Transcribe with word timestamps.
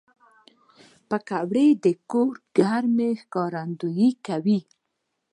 پکورې 1.09 1.67
د 1.83 1.85
کور 2.11 2.33
ګرمۍ 2.57 3.11
ښکارندويي 3.21 4.09
کوي 4.27 4.59